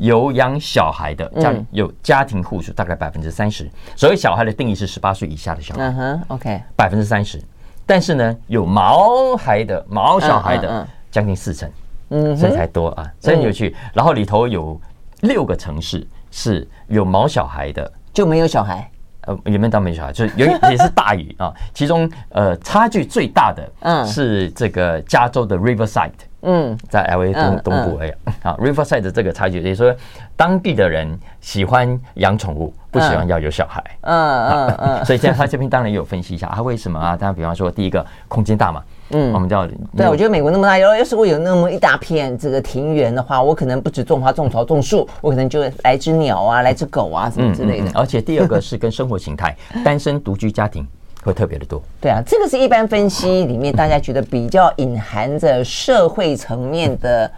[0.00, 7.38] 有养小孩的家里有家庭户数大概百分之三十，所谓小孩的定义是十八岁以下的小孩，嗯哼，OK，百分之三十，
[7.84, 11.70] 但是呢，有毛孩的毛小孩的将近四成。
[12.12, 13.76] 嗯，这才多啊，真有趣。
[13.92, 14.80] 然后里头有
[15.20, 18.90] 六个城市是有毛小孩的，就没有小孩。
[19.26, 21.52] 呃，也没当没小孩，就是有也是大雨啊。
[21.74, 24.06] 其中呃，差距最大的嗯。
[24.06, 26.10] 是这个加州的 Riverside，
[26.42, 29.94] 嗯，在 LA 东东部哎呀啊，Riverside 的这个差距，也就是说
[30.36, 33.82] 当地的人喜欢养宠物，不喜欢要有小孩。
[34.02, 35.04] 嗯嗯嗯。
[35.06, 37.16] 所以现在他这边当然也有分析一下，他为什么啊？
[37.16, 38.82] 当然比方说第一个空间大嘛。
[39.12, 39.66] 嗯，我们叫
[39.96, 47.90] 对，我觉得美国那么大，要要是我有那么一大片这个庭园的话，我可能不止种花、种草、种树，我可能就来只鸟啊，来只狗啊什么之类的。
[47.92, 50.86] 而且第二个是跟生活形态，单身独居家庭
[51.22, 51.82] 会特别的多。
[52.00, 57.30] 对啊，这个是一般分析里面大家觉得比较隐含着社会层面的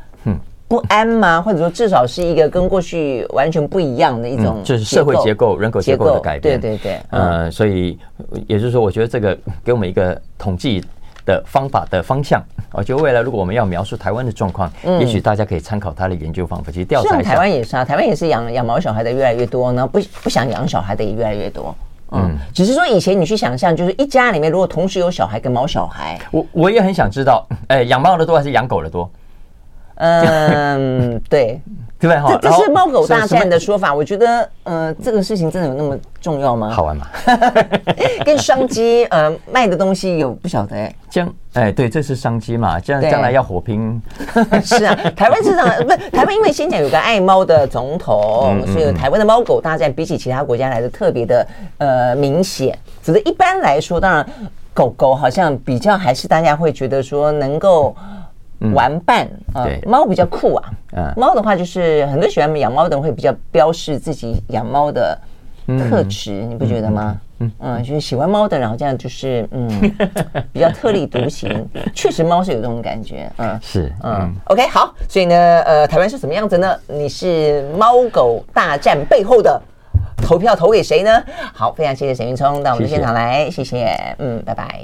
[0.69, 1.41] 不安吗？
[1.41, 6.61] 或者说至少是一个跟过去完全不一样的一种，就是社会结构、人口结构的改变。
[6.61, 7.99] 对对对，呃，所以
[8.47, 10.83] 也就是说，我觉得这个给我们一个统计。
[11.25, 17.31] 的方法的方向，我觉得未来如果我们要描述台湾的状况，嗯，也许大家可以参考他的研究方法去调查一下。
[17.31, 21.73] 台湾也是啊，台湾也是养养毛小孩的越来越多，然后不不想养小孩的也越来越多。
[22.13, 29.11] 嗯，只是说以前你去想象，就是一家里面如果同时有小孩跟毛小孩，我我也很想知道，哎，养猫的多还是养狗的多？
[29.97, 31.61] 嗯，对。
[32.09, 33.95] 对哈，这是猫狗大战的说法。
[33.95, 36.69] 我觉得，呃，这个事情真的有那么重要吗？
[36.71, 37.07] 好玩吗？
[38.27, 40.93] 跟商机，呃，卖的东西有不晓得哎。
[41.09, 42.81] 将哎，对，这是商机嘛？
[42.81, 44.03] 将将来要火拼。
[44.65, 51.47] 是啊，台湾市场不是台湾，因为先前有个爱猫的总统，所以台湾的猫狗大战比起其他国家来的特别的
[51.79, 52.77] 呃明显。
[53.01, 54.27] 只是一般来说，当然
[54.75, 57.95] 狗狗好像比较还是大家会觉得说能够。
[58.75, 60.71] 玩伴啊，猫比较酷啊。
[60.95, 65.19] 嗯，猫的话就是很多喜欢养猫的人会比较标示自己养猫的
[65.67, 67.17] 特质，你不觉得吗？
[67.39, 69.69] 嗯嗯，就是喜欢猫的然后这样就是嗯
[70.53, 71.69] 比较特立独行。
[71.93, 73.29] 确实，猫是有这种感觉。
[73.39, 74.33] 嗯，是嗯。
[74.45, 76.77] OK，好，所以呢，呃，台湾是什么样子呢？
[76.87, 79.61] 你是猫狗大战背后的
[80.19, 81.21] 投票投给谁呢？
[81.53, 83.93] 好，非常谢谢沈云聪到我们的现场来，谢谢。
[84.19, 84.81] 嗯，拜拜。